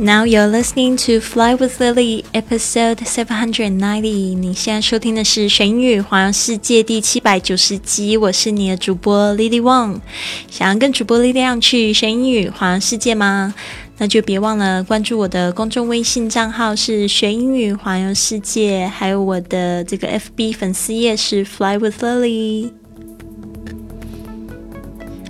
[0.00, 4.36] Now you're listening to Fly with Lily, episode seven hundred ninety.
[4.36, 8.16] 你现在收听的是《神语环游世界》第七百九十集。
[8.16, 9.98] 我是你的主播 Lily Wang。
[10.48, 13.52] 想要跟主播力量去神语环游世界吗？
[13.96, 22.70] 那就别忘了关注我的公众微信账号是“学英语环游世界”，还有我的这个 FB 粉丝页是 “Fly with Lily”。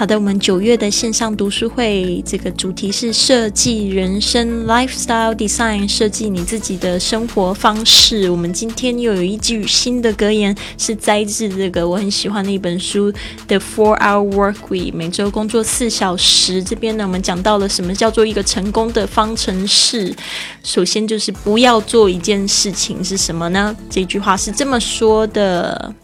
[0.00, 8.30] 好的，我们九月的线上读书会，这个主题是设计人生 （Lifestyle Design），设计你自己的生活方式。
[8.30, 13.12] 我们今天又有一句新的格言，是摘自这个我很喜欢的一本书
[13.46, 16.64] 《The Four Hour Work Week》，每周工作四小时。
[16.64, 20.16] 这边呢，我们讲到了什么叫做一个成功的方程式。
[20.64, 23.76] 首先就是不要做一件事情是什么呢？
[23.90, 25.94] 这句话是这么说的。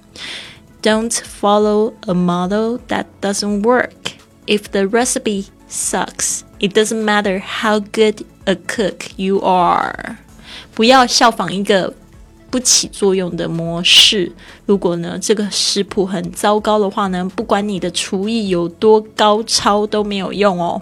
[0.81, 4.13] Don't follow a model that doesn't work.
[4.48, 10.17] If the recipe sucks, it doesn't matter how good a cook you are.
[10.73, 11.94] 不要效仿一个
[12.50, 14.31] 不起作用的模式。
[14.66, 20.81] 如果呢这个食谱很糟糕的话呢，不管你的厨艺有多高超都没有用哦。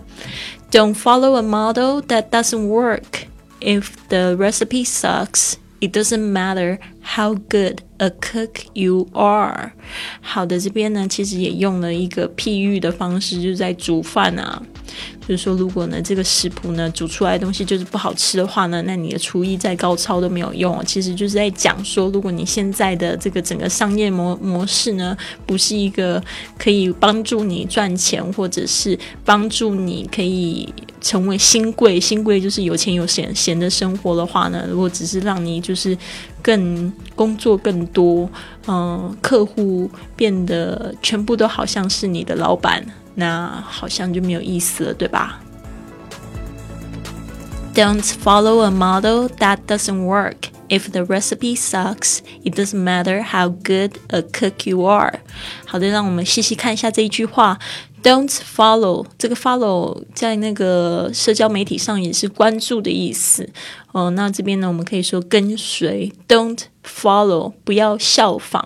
[0.72, 3.28] Don't follow a model that doesn't work.
[3.60, 9.73] If the recipe sucks, it doesn't matter how good a cook you are。
[10.21, 14.63] 好的，这边呢其实也用了一个譬喻的方式，就是在煮饭啊。
[15.21, 20.83] 就是说，如果呢这个食谱呢煮出来的东西就是不好吃的话呢，那你的厨艺再高超都没有用。
[20.85, 26.23] 其实就是在讲说，如果你现在的这个整个商业模模式呢，不是一个
[26.59, 35.97] 可以帮助你赚钱，或者是帮助你可以成为新贵，新贵就是有钱有闲闲的生活的话呢，如果只是让你就是
[36.43, 38.29] 更工作更多，
[38.67, 42.85] 嗯，客户变得全部都好像是你的老板。
[43.16, 45.40] 那好像就没有意思了，对吧？
[47.74, 50.50] Don't follow a model that doesn't work.
[50.70, 55.20] If the recipe sucks, it doesn't matter how good a cook you are.
[55.66, 57.58] 好的，让我们细细看一下这一句话。
[58.02, 63.50] Don't follow 这个 follow 在那个社交媒体上也是关注的意思。
[63.92, 66.14] 哦，那这边呢，我们可以说跟随。
[66.28, 68.66] Don't follow 不要效仿。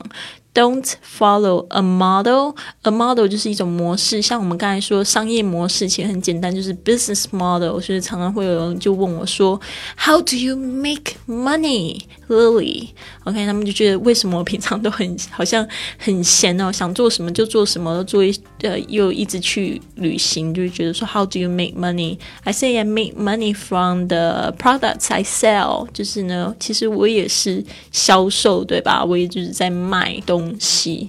[0.57, 2.53] Don't follow a model.
[2.83, 7.79] A model 就是一种模式，像我们刚才说商业模式，其实很简单，就是 business model。
[7.79, 9.59] 所以常常会有人就问我说，
[9.97, 15.67] How do you make money, Lily？OK，他们就觉得为什么我平常都很好像
[15.97, 18.31] 很闲哦，想做什么就做什么，做一
[18.61, 22.19] 呃又一直去旅行，就会觉得说 How do you make money?
[22.43, 25.87] I say I make money from the products I sell。
[25.91, 29.03] 就是呢，其实我也是销售，对吧？
[29.03, 30.43] 我也就是在卖东。
[30.48, 31.08] 东西，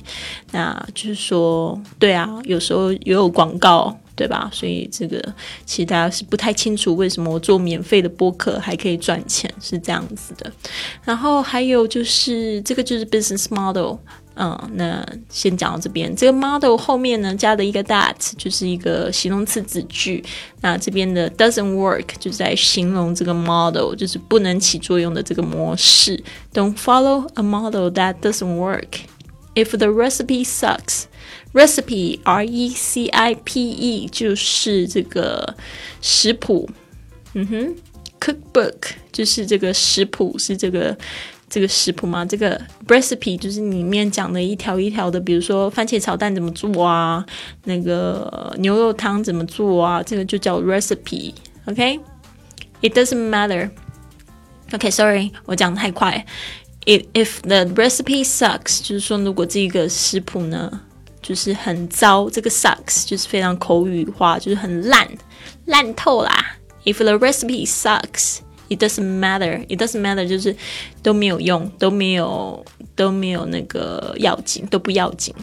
[0.51, 4.49] 那就是说，对啊，有时候也有广告，对吧？
[4.51, 5.21] 所以这个
[5.65, 10.51] 其实大家是不太清楚为什么我做免费的播客还可以赚钱，是这样子的。
[11.03, 13.97] 然后还有就是这个就是 business model，
[14.35, 16.13] 嗯，那先讲到这边。
[16.15, 20.23] 这个 model 后面呢加的一个 that 就是一个形容词子句。
[20.61, 26.21] 那这边的 doesn't work 就是在形容这个 model，就是不能起作用的这个模式。
[26.53, 28.99] Don't follow a model that doesn't work.
[29.58, 31.04] If the recipe sucks,
[31.52, 35.54] recipe R E C I P E 就是这个
[36.02, 36.68] 食谱，
[37.34, 37.76] 嗯哼，
[38.20, 38.74] cookbook
[39.12, 40.96] 就是这个食谱是这个
[41.48, 42.24] 这个食谱吗？
[42.24, 47.24] 这个 recipe 就是里面讲的一条一条的，比如说番茄炒蛋怎么做啊，
[47.62, 56.26] 那个牛肉汤怎么做啊，这个就叫 recipe。OK，it doesn't matter。OK，sorry，我讲太快。
[56.88, 60.80] If if the recipe sucks，就是说如果这个食谱呢，
[61.22, 65.08] 就是很糟，这个 sucks 就是非常口语化，就是很烂，
[65.64, 66.56] 烂透啦。
[66.84, 70.54] If the recipe sucks，it doesn't matter，it doesn't matter 就是
[71.02, 72.62] 都没有用，都没有
[72.94, 75.34] 都没有那个要紧，都不要紧。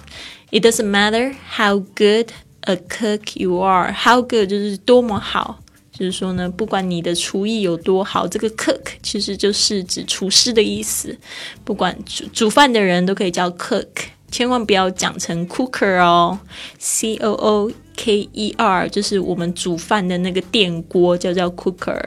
[0.51, 2.27] It doesn't matter how good
[2.61, 5.59] a cook you are，how good 就是多么好。
[5.98, 11.16] 就是说呢，不管你的厨艺有多好，这个 cook 其实就是指厨师的意思。
[11.64, 13.86] 不管煮煮饭的人都可以叫 cook，
[14.30, 16.38] 千万不要讲成 cooker 哦
[16.78, 21.98] ，c o o k e r，就是我们煮饭的那个电锅叫叫 cooker，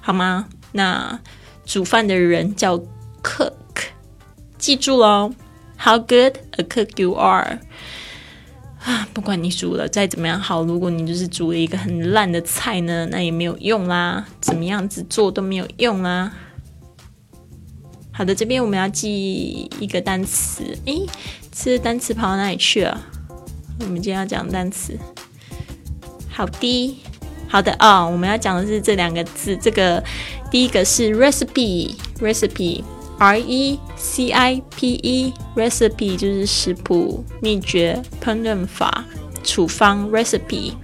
[0.00, 0.48] 好吗？
[0.72, 1.20] 那
[1.66, 2.78] 煮饭的人叫
[3.22, 3.52] cook，
[4.56, 5.34] 记住喽
[5.78, 7.60] ，How good a cook you are。
[8.84, 16.32] 啊，不管你煮了再怎么样好，如果你就是煮了一个很烂的菜呢，那也没有用啦，怎么样子做都没有用啦。
[18.12, 21.06] 好的，这边我们要记一个单词，诶，
[21.50, 23.00] 这单词跑到哪里去了？
[23.80, 24.96] 我们今天要讲单词，
[26.28, 27.00] 好的。
[27.46, 30.02] 好的啊，我们要讲的是这两个字，这个
[30.50, 39.02] 第一个是 recipe，recipe，r e c i p e，recipe 就是食谱、秘诀、烹饪法、
[39.42, 40.74] 处方 recipe。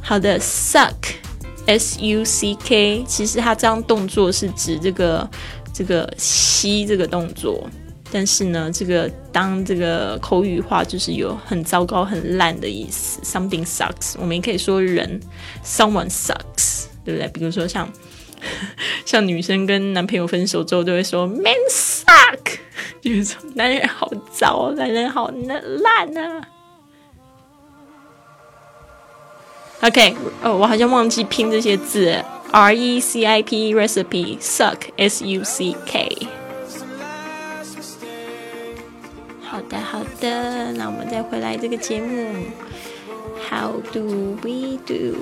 [0.00, 5.28] 好的，suck，s u c k，其实它这样动作是指这个
[5.74, 7.68] 这个吸这个动作。
[8.10, 13.20] 但是呢，这个当这个口语化就是有很糟糕、很烂的意思。
[13.22, 15.20] Something sucks，我们也可以说人
[15.64, 17.28] ，someone sucks，对不对？
[17.34, 17.92] 比如说像
[19.04, 22.58] 像女生跟男朋友分手之后，都会说，man sucks suck，
[23.02, 26.48] 就是说男人好糟，男人好烂啊。
[29.82, 36.26] OK，哦，我好像忘记拼这些字，R E C I P recipe，suck，S U C K。
[39.42, 42.46] 好的，好的，那我们再回来这个节目。
[43.48, 45.14] How do we do？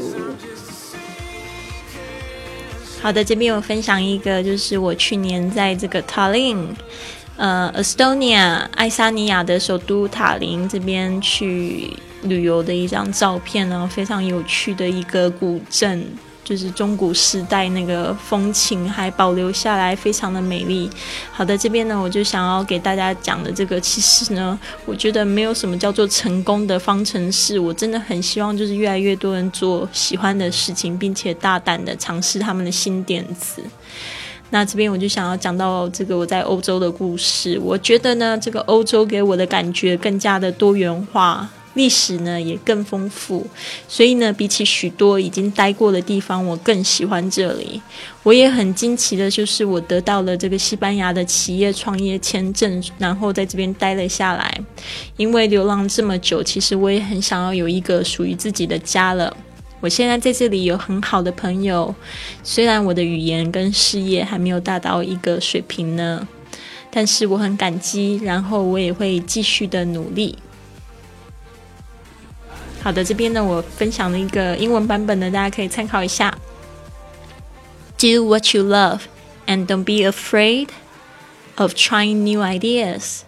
[3.00, 6.66] 好的，这边我分享一个，就是我去年在这个塔林
[7.36, 11.90] 呃，Estonia，爱沙尼亚的首都塔林这边去
[12.22, 16.04] 旅游的一张照片呢，非常有趣的一个古镇。
[16.46, 20.88] 就是中古时代那个风情还保留下来，非常的美丽。
[21.32, 27.58] 好的，这边呢，我就想要给大家讲的这个，其实呢，我觉得没有什么叫做成功的方程式。
[27.58, 33.60] 我真的很希望，就是越来越多人做喜欢的事情，并且大胆的尝试他们的新点子。
[34.50, 37.58] 那这边我就想要讲到这个我在欧洲的故事。
[37.60, 41.50] 我觉得呢，这个欧洲给我的感觉更加的多元化。
[41.76, 43.46] 历史呢也更丰富，
[43.86, 47.80] 所以呢，比起许多已经待过的地方，我更喜欢这里。
[48.22, 54.60] 我也很惊奇的，就是我得到了这个西班牙的企业创业签证，然后在这边待了下来。
[55.18, 59.36] 因为流浪这么久，其实我也很想要有一个属于自己的家了。
[59.80, 61.94] 我现在在这里有很好的朋友，
[62.42, 66.26] 虽然我的语言跟事业还没有达到一个水平呢，
[66.90, 70.36] 但是我很感激，然后我也会继续的努力。
[72.85, 76.35] 好的，这边呢，我分享了一个英文版本的，大家可以参考一下。
[77.99, 79.01] Do what you love
[79.45, 80.69] and don't be afraid
[81.57, 83.21] of trying new ideas.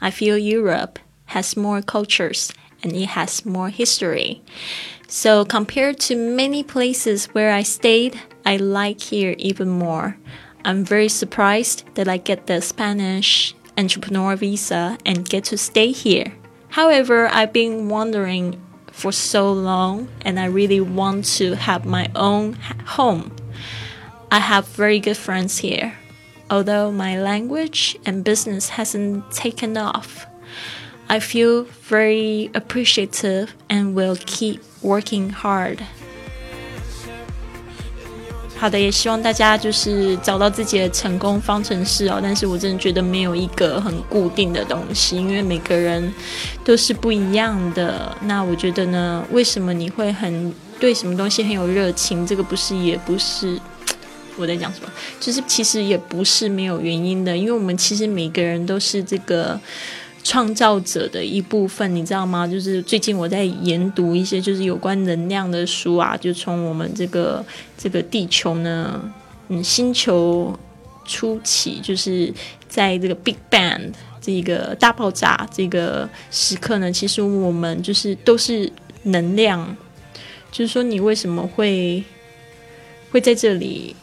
[0.00, 0.98] I feel Europe
[1.32, 2.50] has more cultures
[2.82, 4.40] and it has more history.
[5.08, 10.16] So, compared to many places where I stayed, I like here even more.
[10.64, 16.32] I'm very surprised that I get the Spanish entrepreneur visa and get to stay here.
[16.70, 18.60] However, I've been wondering
[18.93, 22.53] for so long and I really want to have my own
[22.85, 23.35] home.
[24.31, 25.97] I have very good friends here,
[26.49, 30.25] although my language and business hasn't taken off.
[31.09, 35.85] I feel very appreciative and will keep working hard.
[38.63, 42.21] 好的，也希望大家就是找到自己的成功方程式哦。
[42.23, 46.13] 但是我真的觉得没有一个很固定的东西，因为每个人
[46.63, 48.15] 都是不一样的。
[48.21, 52.25] 那我觉得呢，为什么你会很对什么东西很有热情？
[52.25, 53.59] 这个不是，也不是
[54.37, 54.89] 我在讲什么，
[55.19, 59.59] 就是其实也不是没有原因的，因为我们其实每个人都是这个。
[60.23, 62.47] 创造者的一部分，你知道吗？
[62.47, 67.45] 就是最近我在研读一些就是有关能量的书啊，就从我们这个
[67.77, 69.01] 这个地球呢，
[69.49, 70.57] 嗯，星球
[71.05, 72.33] 初期，就是
[72.69, 78.71] 在这个 Big Bang 这个大爆炸这个时刻呢，其实我们就是都是
[79.03, 79.75] 能量，
[80.51, 82.01] 就是说你为什么会
[83.11, 83.93] 会在这里？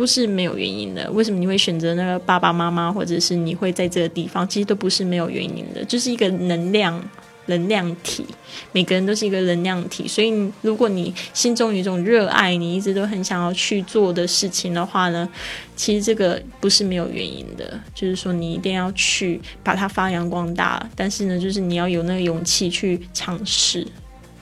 [0.00, 4.48] 不是没有原因的，为什么你会选择那个爸爸妈妈，或者是你会在这个地方？
[4.48, 6.98] 其实都不是没有原因的，就是一个能量
[7.44, 8.24] 能量体，
[8.72, 10.08] 每个人都是一个能量体。
[10.08, 15.28] 所以，如果你心中有一种热爱，你一直都很想要去做的事情的话呢，
[15.76, 20.82] 其实这个不是没有原因的，就是说你一定要去把它发扬光大。
[20.96, 23.86] 但是呢，就是你要有那个勇气去尝试，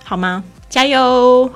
[0.05, 0.45] 好吗？
[0.69, 1.51] 加油！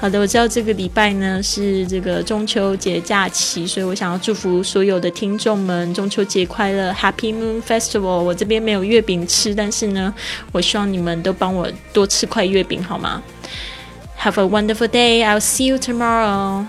[0.00, 8.22] 好的，我知道这个礼拜呢是这个中秋节假期，所以我想要祝福所有的听众们中秋节快乐，Happy Moon Festival。
[8.22, 10.14] 我这边没有月饼吃，但是呢，
[10.52, 13.22] 我希望你们都帮我多吃块月饼，好吗
[14.18, 15.22] ？Have a wonderful day.
[15.22, 16.64] I'll see you tomorrow.